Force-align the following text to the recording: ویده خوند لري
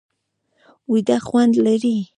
ویده 0.91 1.17
خوند 1.27 1.53
لري 1.65 1.97